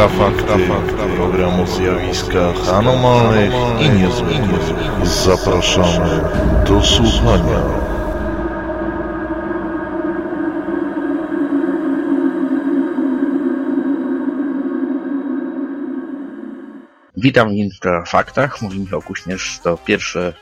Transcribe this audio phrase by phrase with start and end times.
[0.00, 0.68] Infrafakty,
[1.16, 4.72] program o zjawiskach anormalnych i niezwykłych.
[5.02, 6.20] Zapraszamy
[6.66, 7.62] do słuchania.
[17.16, 18.62] Witam w Infrafaktach.
[18.62, 19.60] Mówi Michał Kuśnierz.
[19.62, 20.32] To pierwsze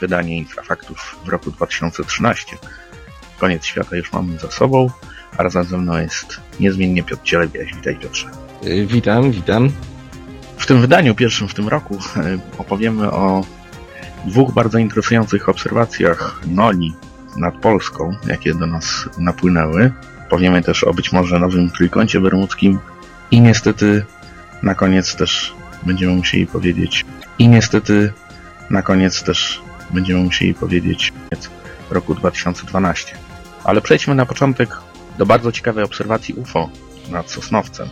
[0.00, 2.56] wydanie Infrafaktów w roku 2013.
[3.38, 4.90] Koniec świata już mamy za sobą,
[5.38, 7.74] a razem ze mną jest niezmiennie Piotr Cielebiaś.
[7.74, 8.41] Witaj Piotrze.
[8.66, 9.70] Y, Witam, witam.
[10.56, 13.44] W tym wydaniu, pierwszym w tym roku, y, opowiemy o
[14.24, 16.94] dwóch bardzo interesujących obserwacjach Noli
[17.36, 19.92] nad Polską, jakie do nas napłynęły.
[20.30, 22.78] Powiemy też o być może nowym trójkącie bermudzkim
[23.30, 24.04] i niestety
[24.62, 27.04] na koniec też będziemy musieli powiedzieć
[27.38, 28.12] i niestety
[28.70, 31.12] na koniec też będziemy musieli powiedzieć
[31.90, 33.14] roku 2012.
[33.64, 34.76] Ale przejdźmy na początek
[35.18, 36.68] do bardzo ciekawej obserwacji UFO
[37.10, 37.88] nad Sosnowcem,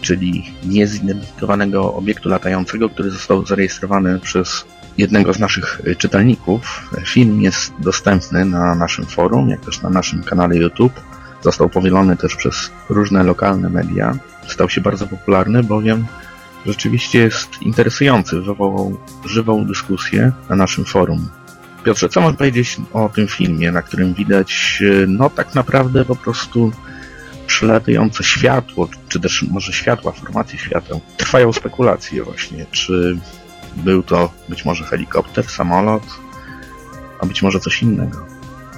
[0.00, 4.64] czyli niezidentyfikowanego obiektu latającego, który został zarejestrowany przez
[4.98, 6.90] jednego z naszych y, czytelników.
[7.04, 11.00] Film jest dostępny na naszym forum, jak też na naszym kanale YouTube.
[11.42, 14.18] Został powielony też przez różne lokalne media.
[14.48, 16.06] Stał się bardzo popularny, bowiem
[16.66, 18.40] rzeczywiście jest interesujący.
[18.40, 21.28] Wywołał żywą dyskusję na naszym forum.
[21.84, 26.16] Piotrze, co możesz powiedzieć o tym filmie, na którym widać, y, no tak naprawdę po
[26.16, 26.72] prostu
[27.50, 31.00] przelatujące światło, czy też może światła, formacje świateł.
[31.16, 33.16] Trwają spekulacje właśnie, czy
[33.76, 36.02] był to być może helikopter, samolot,
[37.20, 38.26] a być może coś innego.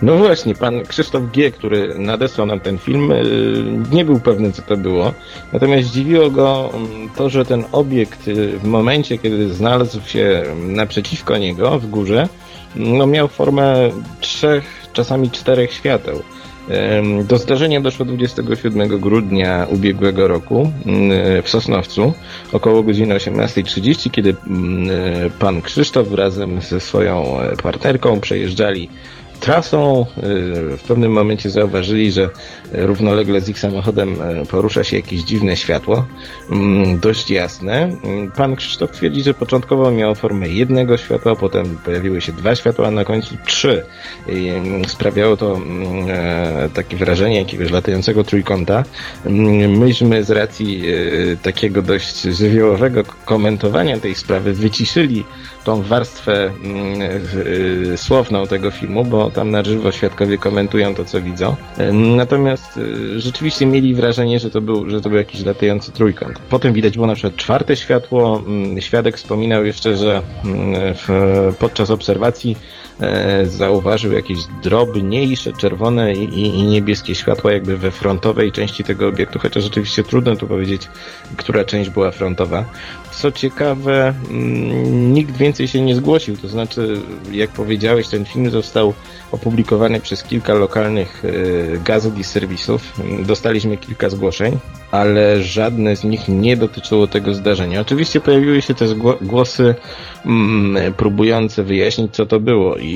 [0.03, 3.25] No właśnie, pan Krzysztof G., który nadesłał nam ten film, y,
[3.93, 5.13] nie był pewny, co to było.
[5.53, 11.39] Natomiast zdziwiło go mm, to, że ten obiekt y, w momencie, kiedy znalazł się naprzeciwko
[11.39, 12.29] niego w górze,
[12.77, 16.23] no miał formę trzech, czasami czterech świateł.
[17.25, 20.73] Do zdarzenia doszło 27 grudnia ubiegłego roku
[21.43, 22.13] w Sosnowcu
[22.53, 24.35] około godziny 18.30, kiedy
[25.39, 28.89] pan Krzysztof razem ze swoją e, partnerką przejeżdżali
[29.43, 30.07] trasą.
[30.17, 32.31] Yy, W pewnym momencie zauważyli, że
[32.73, 36.07] równolegle z ich samochodem e, porusza się jakieś dziwne światło,
[36.51, 37.83] mm, dość jasne.
[38.05, 42.87] Mm, Pan Krzysztof twierdzi, że początkowo miało formę jednego światła, potem pojawiły się dwa światła,
[42.87, 43.85] a na końcu trzy.
[44.29, 45.61] Mm, Sprawiało to
[46.09, 48.85] e, takie wrażenie jakiegoś latającego trójkąta.
[49.69, 55.25] Myśmy z racji e, takiego dość żywiołowego komentowania tej sprawy wyciszyli
[55.65, 56.51] tą warstwę
[57.97, 61.57] słowną tego filmu, bo tam na żywo świadkowie komentują to, co widzą.
[61.93, 66.39] Natomiast y, rzeczywiście mieli wrażenie, że to był, że to był jakiś latający trójkąt.
[66.39, 68.43] Potem widać było na przykład czwarte światło.
[68.47, 70.23] Ym, Świadek wspominał jeszcze, że
[70.95, 71.09] w,
[71.59, 72.57] podczas obserwacji
[73.45, 79.65] zauważył jakieś drobniejsze czerwone i, i, niebieskie światła jakby we frontowej części tego obiektu, chociaż
[79.65, 80.89] rzeczywiście trudno tu powiedzieć,
[81.37, 82.65] która część była frontowa.
[83.11, 87.01] Co ciekawe, mm, nikt więcej się nie zgłosił, to znaczy,
[87.33, 88.95] jak powiedziałeś, ten film został
[89.33, 92.93] opublikowany przez kilka lokalnych e, gazet i serwisów.
[93.27, 94.59] Dostaliśmy kilka zgłoszeń,
[94.91, 97.81] ale żadne z nich nie dotyczyło tego zdarzenia.
[97.81, 99.75] Oczywiście pojawiły się też gło- głosy
[100.27, 102.91] mm, próbujące wyjaśnić, co to było i,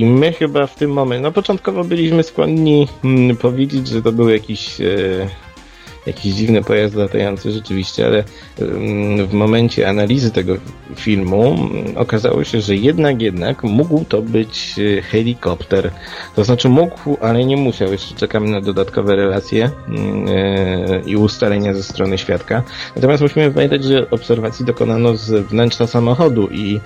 [0.00, 4.28] i my chyba w tym momencie, no początkowo byliśmy skłonni mm, powiedzieć, że to był
[4.28, 5.28] jakiś e,
[6.06, 8.24] jakiś dziwny pojazd latający rzeczywiście, ale
[8.60, 10.56] ym, w momencie analizy tego
[10.96, 15.90] filmu ym, okazało się, że jednak, jednak mógł to być y, helikopter.
[16.36, 17.92] To znaczy mógł, ale nie musiał.
[17.92, 22.62] Jeszcze czekamy na dodatkowe relacje ym, y, i ustalenia ze strony świadka.
[22.96, 26.80] Natomiast musimy pamiętać, że obserwacji dokonano z wnętrza samochodu i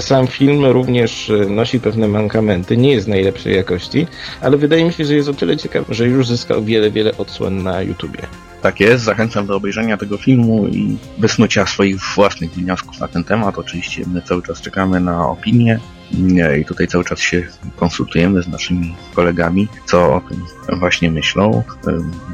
[0.00, 2.76] sam film również y, nosi pewne mankamenty.
[2.76, 4.06] Nie jest najlepszej jakości,
[4.40, 7.62] ale wydaje mi się, że jest o tyle ciekawy, że już zyskał wiele, wiele odsłon
[7.62, 8.42] na YouTubie.
[8.62, 13.58] Tak jest, zachęcam do obejrzenia tego filmu i wysnucia swoich własnych wniosków na ten temat.
[13.58, 15.80] Oczywiście my cały czas czekamy na opinię
[16.12, 20.44] Nie, i tutaj cały czas się konsultujemy z naszymi kolegami, co o tym
[20.78, 21.62] właśnie myślą.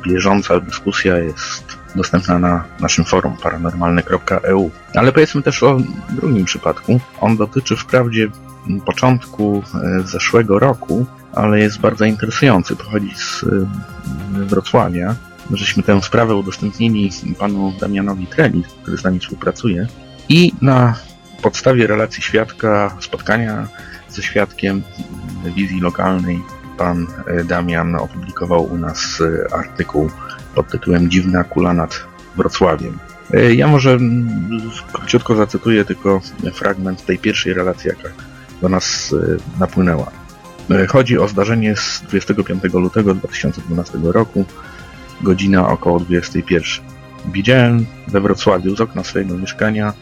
[0.06, 4.70] Bieżąca dyskusja jest dostępna na naszym forum paranormalne.eu.
[4.94, 5.78] Ale powiedzmy też o
[6.10, 7.00] drugim przypadku.
[7.20, 8.28] On dotyczy wprawdzie
[8.86, 12.76] początku e, zeszłego roku, ale jest bardzo interesujący.
[12.76, 13.44] Pochodzi z
[14.30, 15.14] Wrocławia.
[15.50, 19.86] Żeśmy tę sprawę udostępnili panu Damianowi Treli, który z nami współpracuje.
[20.28, 20.94] I na
[21.42, 23.68] podstawie relacji świadka, spotkania
[24.08, 24.82] ze świadkiem
[25.56, 26.40] wizji lokalnej,
[26.78, 30.10] pan e, Damian opublikował u nas e, artykuł
[30.54, 32.06] pod tytułem Dziwna kula nad
[32.36, 32.98] Wrocławiem.
[33.34, 33.98] E, Ja może
[34.92, 36.20] króciutko zacytuję tylko
[36.54, 38.08] fragment tej pierwszej relacji, jaka
[38.62, 39.14] do nas
[39.60, 40.10] napłynęła.
[40.88, 44.44] Chodzi o zdarzenie z 25 lutego 2012 roku,
[45.20, 46.62] godzina około 21.
[47.32, 49.92] Widziałem we Wrocławiu z okna swojego mieszkania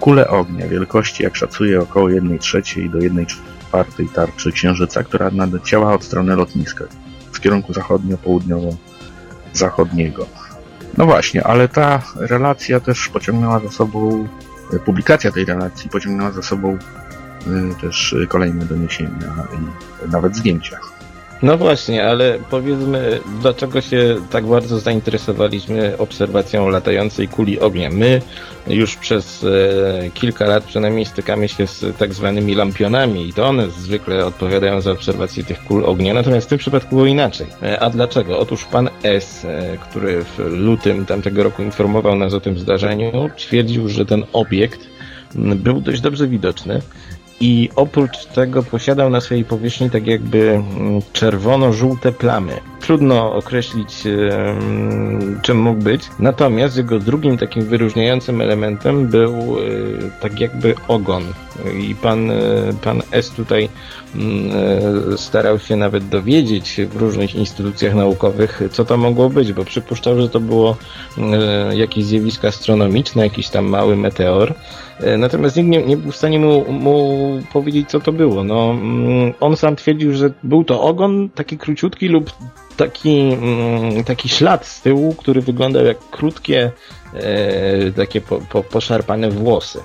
[0.00, 5.94] kulę ognia wielkości, jak szacuję, około 1 trzeciej do 1 czwartej tarczy księżyca, która nadleciała
[5.94, 6.84] od strony lotniska
[7.32, 10.26] w kierunku zachodnio-południowo-zachodniego.
[10.98, 14.28] No właśnie, ale ta relacja też pociągnęła za sobą,
[14.84, 16.78] publikacja tej relacji pociągnęła za sobą y,
[17.80, 19.58] też kolejne doniesienia i
[20.10, 20.80] nawet zdjęcia.
[21.42, 27.90] No właśnie, ale powiedzmy, dlaczego się tak bardzo zainteresowaliśmy obserwacją latającej kuli ognia?
[27.90, 28.22] My
[28.66, 33.70] już przez e, kilka lat przynajmniej stykamy się z tak zwanymi lampionami i to one
[33.70, 37.46] zwykle odpowiadają za obserwację tych kul ognia, natomiast w tym przypadku było inaczej.
[37.62, 38.38] E, a dlaczego?
[38.38, 43.88] Otóż pan S, e, który w lutym tamtego roku informował nas o tym zdarzeniu, twierdził,
[43.88, 44.80] że ten obiekt
[45.34, 46.80] był dość dobrze widoczny
[47.40, 52.69] i oprócz tego posiadał na swojej powierzchni tak jakby mm, czerwono-żółte plamy.
[52.80, 54.04] Trudno określić
[55.42, 59.62] czym mógł być, natomiast jego drugim takim wyróżniającym elementem był e,
[60.20, 61.24] tak jakby ogon
[61.88, 62.36] i pan, e,
[62.82, 63.68] pan S tutaj
[64.14, 64.50] mm,
[65.12, 70.20] e, starał się nawet dowiedzieć w różnych instytucjach naukowych, co to mogło być, bo przypuszczał,
[70.20, 70.76] że to było
[71.72, 74.54] jakieś zjawisko astronomiczne, jakiś tam mały meteor.
[75.18, 77.18] Natomiast nikt nie, nie był w stanie mu, mu
[77.52, 78.44] powiedzieć, co to było.
[78.44, 82.30] No, mm, on sam twierdził, że był to ogon, taki króciutki lub
[82.80, 86.70] taki, mm, taki ślad z tyłu, który wyglądał jak krótkie,
[87.14, 89.80] e, takie po, po, poszarpane włosy.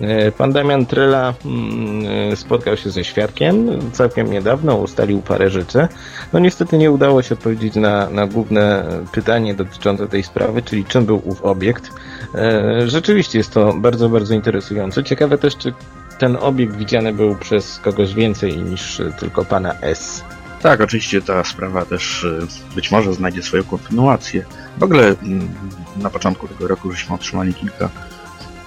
[0.00, 5.88] E, pan Damian Trela mm, spotkał się ze świadkiem całkiem niedawno, ustalił parę rzeczy.
[6.32, 11.04] No niestety nie udało się odpowiedzieć na, na główne pytanie dotyczące tej sprawy, czyli czym
[11.04, 11.90] był ów obiekt.
[12.34, 15.04] E, rzeczywiście jest to bardzo, bardzo interesujące.
[15.04, 15.72] Ciekawe też, czy
[16.18, 20.24] ten obiekt widziany był przez kogoś więcej niż tylko pana S.
[20.62, 24.44] Tak, oczywiście ta sprawa też y, być może znajdzie swoją kontynuację.
[24.78, 25.48] W ogóle mm,
[25.96, 27.90] na początku tego roku żeśmy otrzymali kilka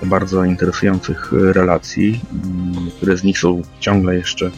[0.03, 4.51] bardzo interesujących y, relacji, mm, które z nich są ciągle jeszcze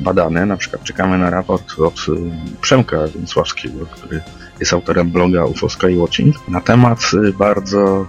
[0.00, 0.46] badane.
[0.46, 2.12] Na przykład czekamy na raport od y,
[2.60, 4.20] Przemka Więcławskiego, który
[4.60, 6.98] jest autorem bloga UFO Skywatching, na temat
[7.38, 8.06] bardzo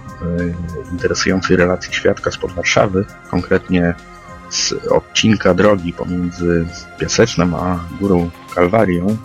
[0.92, 3.94] interesującej relacji świadka spod Warszawy, konkretnie
[4.50, 6.66] z odcinka drogi pomiędzy
[6.98, 9.16] Piasecznem a Górą Kalwarią,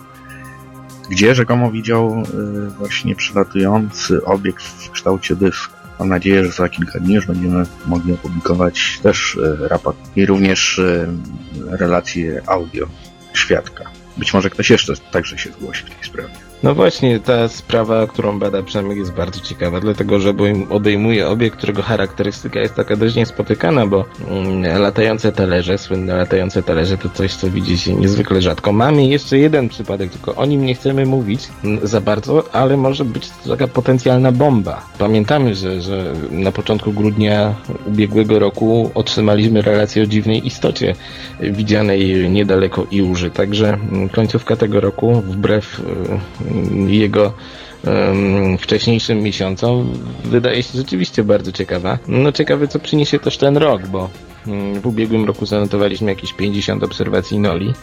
[1.10, 5.74] gdzie rzekomo widział y, właśnie przylatujący obiekt w kształcie dysku.
[5.98, 10.78] Mam nadzieję, że za kilka dni już będziemy mogli opublikować też y, raport i również
[10.78, 11.08] y,
[11.70, 12.86] relacje audio
[13.34, 13.84] świadka.
[14.16, 16.34] Być może ktoś jeszcze także się zgłosi w tej sprawie.
[16.64, 20.34] No właśnie, ta sprawa, którą bada Przemek jest bardzo ciekawa, dlatego że
[20.70, 26.98] obejmuje obiekt, którego charakterystyka jest taka dość niespotykana, bo mm, latające talerze, słynne latające talerze
[26.98, 28.72] to coś, co widzi się niezwykle rzadko.
[28.72, 31.48] Mamy jeszcze jeden przypadek, tylko o nim nie chcemy mówić
[31.82, 34.86] za bardzo, ale może być to taka potencjalna bomba.
[34.98, 37.54] Pamiętamy, że, że na początku grudnia
[37.86, 40.94] ubiegłego roku otrzymaliśmy relację o dziwnej istocie
[41.40, 46.53] widzianej niedaleko Iłży, także mm, końcówka tego roku, wbrew y,
[46.86, 47.32] jego
[48.58, 49.92] wcześniejszym miesiącom
[50.24, 51.98] wydaje się rzeczywiście bardzo ciekawa.
[52.08, 54.10] No ciekawe co przyniesie też ten rok, bo
[54.46, 57.74] mm, w ubiegłym roku zanotowaliśmy jakieś 50 obserwacji Noli,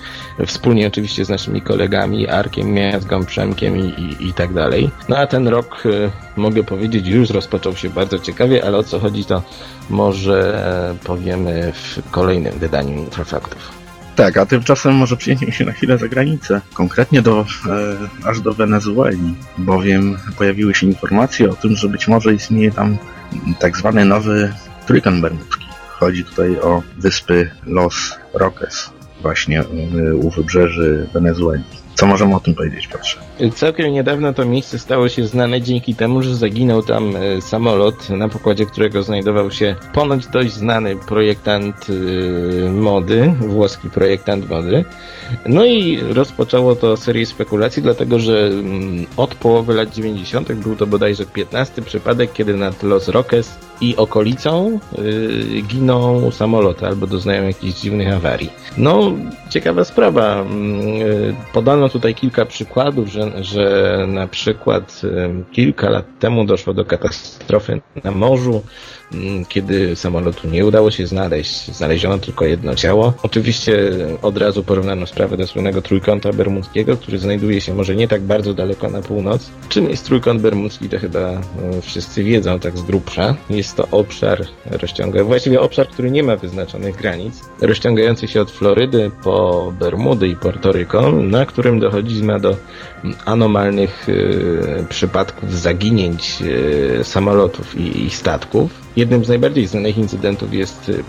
[0.45, 4.89] wspólnie oczywiście z naszymi kolegami, Arkiem, Miazgą, Przemkiem i, i, i tak dalej.
[5.09, 8.99] No a ten rok, y, mogę powiedzieć, już rozpoczął się bardzo ciekawie, ale o co
[8.99, 9.41] chodzi to
[9.89, 10.65] może
[11.01, 13.80] e, powiemy w kolejnym wydaniu Introfaktów.
[14.21, 18.53] Tak, a tymczasem może przyjdziemy się na chwilę za granicę, konkretnie do, e, aż do
[18.53, 22.97] Wenezueli, bowiem pojawiły się informacje o tym, że być może istnieje tam
[23.59, 24.53] tak zwany nowy
[24.87, 25.65] trójkąt bermudzki.
[25.87, 28.89] Chodzi tutaj o wyspy Los Roques,
[29.21, 29.63] właśnie
[30.15, 31.80] u wybrzeży Wenezueli.
[32.01, 33.19] Co możemy o tym powiedzieć, Piotrze?
[33.55, 38.29] Całkiem niedawno to miejsce stało się znane dzięki temu, że zaginął tam e, samolot, na
[38.29, 44.85] pokładzie którego znajdował się ponoć dość znany projektant e, mody, włoski projektant mody.
[45.45, 50.53] No i rozpoczęło to serię spekulacji, dlatego że mm, od połowy lat 90.
[50.53, 57.07] był to bodajże 15 przypadek, kiedy nad Los Roques i okolicą yy, giną samoloty albo
[57.07, 58.49] doznają jakichś dziwnych awarii.
[58.77, 59.11] No,
[59.49, 60.45] ciekawa sprawa.
[60.97, 66.85] Yy, podano tutaj kilka przykładów, że, że na przykład yy, kilka lat temu doszło do
[66.85, 68.61] katastrofy na morzu,
[69.13, 73.13] Mm, kiedy samolotu nie udało się znaleźć, znaleziono tylko jedno ciało.
[73.23, 78.21] Oczywiście od razu porównano sprawę do słynnego trójkąta bermudzkiego, który znajduje się może nie tak
[78.21, 79.49] bardzo daleko na północ.
[79.69, 83.35] Czym jest trójkąt bermudzki, to chyba no, wszyscy wiedzą tak z grubsza.
[83.49, 88.51] Jest Jest to obszar rozciągający, właściwie obszar, który nie ma wyznaczonych granic, rozciągający się od
[88.51, 92.55] Florydy po Bermudy i Portoryko, na którym dochodzi do
[93.25, 98.71] anomalnych y, przypadków zaginięć y, samolotów i, i statków.
[98.95, 101.03] Jednym z najbardziej znanych incydentów jest y,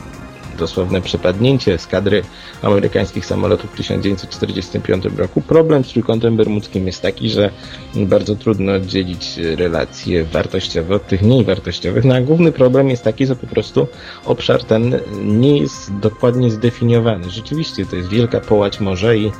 [0.58, 2.22] dosłowne przepadnięcie eskadry
[2.62, 5.40] amerykańskich samolotów w 1945 roku.
[5.40, 7.50] Problem z Trójkątem Bermudzkim jest taki, że
[7.94, 13.26] bardzo trudno oddzielić relacje wartościowe od tych mniej wartościowych, no a główny problem jest taki,
[13.26, 13.86] że po prostu
[14.24, 17.30] obszar ten nie jest dokładnie zdefiniowany.
[17.30, 19.32] Rzeczywiście to jest wielka połać morza i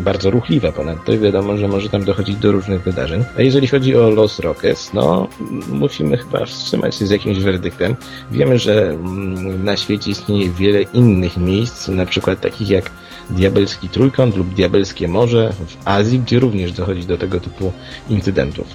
[0.00, 3.24] bardzo ruchliwa ponadto i wiadomo, że może tam dochodzić do różnych wydarzeń.
[3.38, 5.28] A jeżeli chodzi o Los Roques, no
[5.68, 7.96] musimy chyba wstrzymać się z jakimś werdyktem.
[8.30, 8.96] Wiemy, że
[9.64, 12.90] na świecie istnieje wiele innych miejsc, na przykład takich jak
[13.30, 17.72] Diabelski Trójkąt lub Diabelskie Morze w Azji, gdzie również dochodzi do tego typu
[18.08, 18.66] incydentów.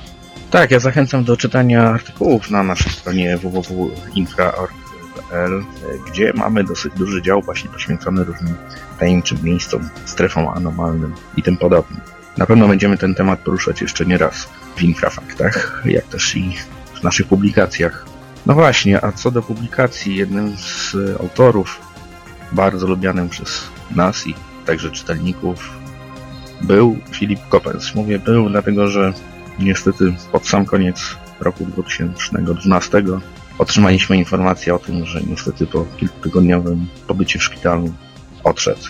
[0.51, 5.63] Tak, ja zachęcam do czytania artykułów na naszej stronie www.infra.org.pl,
[6.07, 8.55] gdzie mamy dosyć duży dział właśnie poświęcony różnym
[8.99, 12.01] tajemniczym miejscom, strefom anomalnym i tym podobnym.
[12.37, 16.55] Na pewno będziemy ten temat poruszać jeszcze nie raz w infrafaktach, jak też i
[16.93, 18.14] w naszych publikacjach.
[18.45, 21.81] No właśnie, a co do publikacji, jednym z autorów,
[22.51, 24.35] bardzo lubianym przez nas i
[24.65, 25.69] także czytelników,
[26.61, 27.95] był Filip Kopens.
[27.95, 29.13] Mówię był, dlatego że
[29.59, 33.03] niestety pod sam koniec roku 2012
[33.57, 37.93] otrzymaliśmy informację o tym, że niestety po kilkutygodniowym pobycie w szpitalu
[38.43, 38.85] odszedł.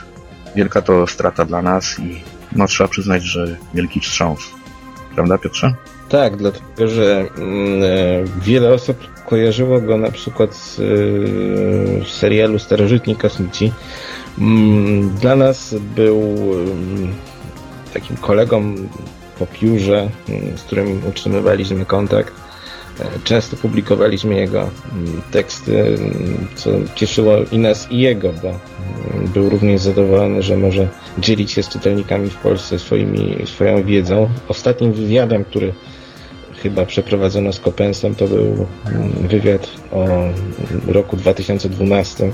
[0.56, 2.22] Wielka to strata dla nas i
[2.52, 4.40] no trzeba przyznać, że wielki wstrząs.
[5.16, 5.74] Prawda Piotrze?
[6.10, 7.28] Tak, dlatego że e,
[8.42, 10.76] wiele osób kojarzyło go na przykład z,
[12.08, 13.72] z serialu Starożytni Kosmici.
[14.40, 16.22] Mm, dla nas był
[16.54, 17.14] mm,
[17.94, 18.76] takim kolegą
[19.40, 20.10] po piórze,
[20.56, 22.34] z którym utrzymywaliśmy kontakt.
[23.00, 24.70] E, często publikowaliśmy jego
[25.32, 25.98] teksty,
[26.56, 28.60] co cieszyło i nas, i jego, bo
[29.34, 34.30] był również zadowolony, że może dzielić się z czytelnikami w Polsce swoimi, swoją wiedzą.
[34.48, 35.74] Ostatnim wywiadem, który
[36.66, 40.06] chyba przeprowadzono z Kopensem, to był mm, wywiad o
[40.88, 42.32] roku 2012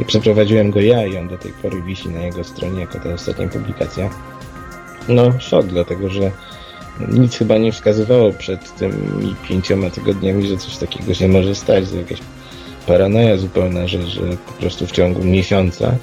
[0.00, 3.12] i przeprowadziłem go ja i on do tej pory wisi na jego stronie jako ta
[3.12, 4.10] ostatnia publikacja.
[5.08, 6.30] No, szok, dlatego że
[7.08, 11.96] nic chyba nie wskazywało przed tymi pięcioma tygodniami, że coś takiego się może stać, że
[11.96, 12.18] jakaś
[12.86, 15.94] paranoja zupełna, że, że po prostu w ciągu miesiąca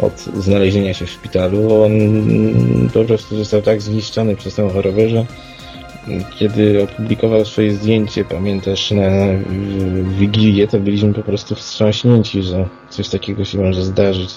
[0.00, 1.92] od znalezienia się w szpitalu on
[2.94, 5.26] po prostu został tak zniszczony przez tę chorobę, że
[6.38, 9.10] kiedy opublikował swoje zdjęcie, pamiętasz, na
[10.18, 14.30] Wigilię, to byliśmy po prostu wstrząśnięci, że coś takiego się może zdarzyć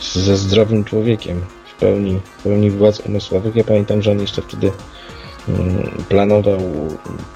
[0.00, 3.56] ze zdrowym człowiekiem w pełni, w pełni władz umysłowych.
[3.56, 4.72] Ja pamiętam, że on jeszcze wtedy
[6.08, 6.58] planował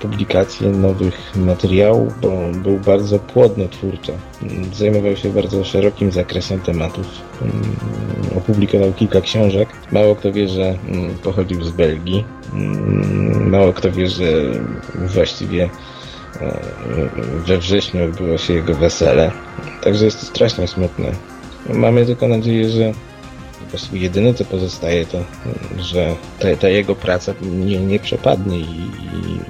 [0.00, 2.30] publikację nowych materiałów, bo
[2.62, 4.12] był bardzo płodny twórczo.
[4.42, 7.06] Mm, zajmował się bardzo szerokim zakresem tematów.
[7.42, 7.74] Mm,
[8.38, 9.68] opublikował kilka książek.
[9.92, 10.78] Mało kto wie, że
[11.22, 12.24] pochodził z Belgii.
[13.40, 14.24] Mało kto wie, że
[14.94, 15.70] właściwie
[16.40, 16.60] e,
[17.46, 19.32] we wrześniu odbyło się jego wesele.
[19.82, 21.12] Także jest to strasznie smutne.
[21.74, 22.92] Mamy tylko nadzieję, że
[23.70, 25.24] właściwie jedyne co pozostaje to,
[25.78, 29.40] że ta, ta jego praca nie, nie przepadnie i, i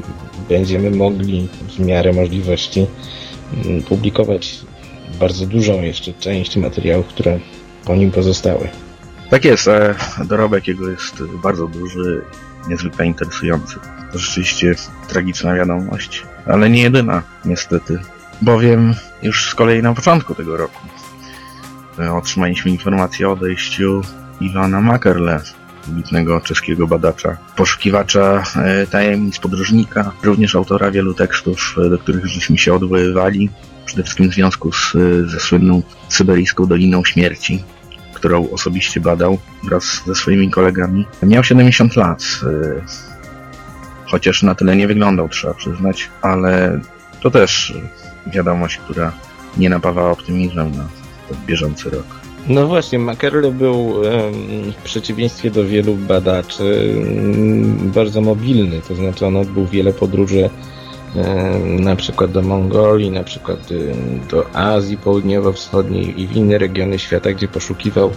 [0.48, 2.86] będziemy mogli w miarę możliwości
[3.64, 4.58] mm, publikować
[5.20, 7.38] bardzo dużą jeszcze część materiałów, które
[7.84, 8.68] po nim pozostały.
[9.30, 9.68] Tak jest,
[10.24, 12.22] dorobek jego jest bardzo duży,
[12.68, 13.74] niezwykle interesujący.
[14.12, 14.74] To rzeczywiście
[15.08, 17.98] tragiczna wiadomość, ale nie jedyna, niestety,
[18.42, 20.80] bowiem już z kolei na początku tego roku
[21.98, 24.02] otrzymaliśmy informację o odejściu
[24.40, 25.40] Iwana Makerle,
[25.86, 32.58] wybitnego czeskiego badacza, poszukiwacza e, tajemnic podróżnika, również autora wielu tekstów, e, do których żeśmy
[32.58, 33.50] się odwoływali,
[33.84, 34.92] przede wszystkim w związku z,
[35.26, 37.64] ze słynną syberyjską Doliną Śmierci,
[38.14, 41.06] którą osobiście badał wraz ze swoimi kolegami.
[41.22, 42.46] Miał 70 lat, e,
[44.06, 46.80] chociaż na tyle nie wyglądał, trzeba przyznać, ale
[47.20, 47.74] to też
[48.26, 49.12] wiadomość, która
[49.56, 51.05] nie napawa optymizmem na
[51.46, 52.06] bieżący rok.
[52.48, 53.94] No właśnie, Makerle był
[54.78, 56.94] w przeciwieństwie do wielu badaczy
[57.94, 60.50] bardzo mobilny, to znaczy on odbył wiele podróży
[61.64, 63.58] na przykład do Mongolii, na przykład
[64.30, 68.10] do Azji Południowo-Wschodniej i w inne regiony świata, gdzie poszukiwał,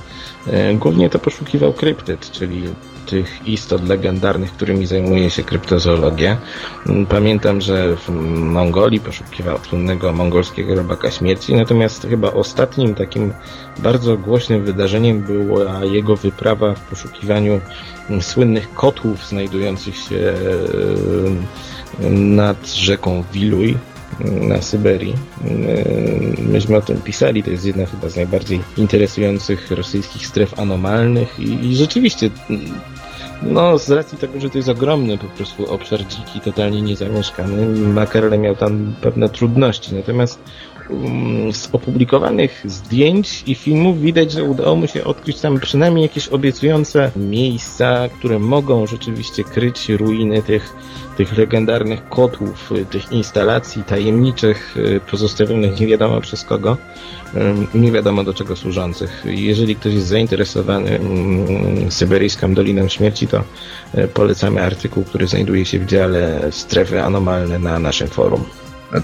[0.74, 2.64] głównie to poszukiwał kryptyd, czyli
[3.10, 6.38] tych istot legendarnych, którymi zajmuje się kryptozoologia.
[7.10, 13.34] Pamiętam, że w Mongolii poszukiwał słynnego mongolskiego robaka śmierci, natomiast chyba ostatnim takim
[13.78, 17.62] bardzo głośnym wydarzeniem była jego wyprawa w poszukiwaniu
[18.22, 20.34] słynnych kotłów znajdujących się
[22.10, 23.78] nad rzeką Wiluj,
[24.26, 25.16] na Syberii.
[26.38, 31.66] Myśmy o tym pisali, to jest jedna chyba z najbardziej interesujących rosyjskich stref anomalnych i,
[31.66, 32.30] i rzeczywiście
[33.42, 38.38] no, z racji tego, że to jest ogromny po prostu obszar dziki, totalnie niezamieszkany, Makarele
[38.38, 39.96] miał tam pewne trudności.
[39.96, 40.40] Natomiast
[41.52, 47.12] z opublikowanych zdjęć i filmów widać, że udało mu się odkryć tam przynajmniej jakieś obiecujące
[47.16, 50.74] miejsca, które mogą rzeczywiście kryć ruiny tych,
[51.18, 54.76] tych legendarnych kotłów, tych instalacji tajemniczych,
[55.12, 56.78] pozostawionych nie wiadomo przez kogo
[57.76, 59.24] nie wiadomo do czego służących.
[59.26, 61.00] Jeżeli ktoś jest zainteresowany
[61.90, 63.44] Syberyjską Doliną Śmierci, to
[64.14, 68.44] polecamy artykuł, który znajduje się w dziale Strefy Anomalne na naszym forum.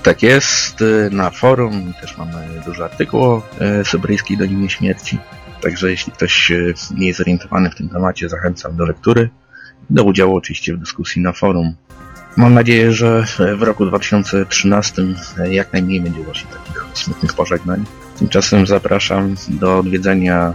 [0.03, 5.17] Tak jest, na forum też mamy duży artykuł o e, Syberyjskiej Dolinie Śmierci.
[5.61, 9.29] Także jeśli ktoś e, nie jest zorientowany w tym temacie, zachęcam do lektury.
[9.89, 11.75] Do udziału oczywiście w dyskusji na forum.
[12.37, 13.23] Mam nadzieję, że
[13.57, 15.01] w roku 2013
[15.49, 17.85] jak najmniej będzie właśnie takich smutnych pożegnań.
[18.19, 20.53] Tymczasem zapraszam do odwiedzenia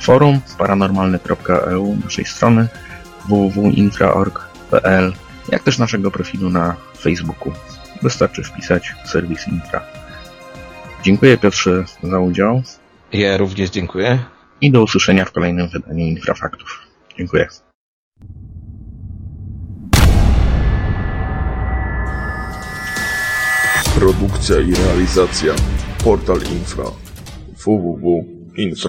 [0.00, 2.68] forum paranormalny.eu, naszej strony
[3.28, 5.12] www.infra.org.pl,
[5.48, 7.52] jak też naszego profilu na Facebooku.
[8.04, 9.84] Wystarczy wpisać serwis Infra.
[11.02, 12.62] Dziękuję Piotrze za udział.
[13.12, 14.18] Ja również dziękuję.
[14.60, 16.80] I do usłyszenia w kolejnym wydaniu Infrafaktów.
[17.18, 17.48] Dziękuję.
[23.94, 25.54] Produkcja i realizacja
[26.04, 26.84] Portal Infra
[27.64, 28.76] www.infra.pl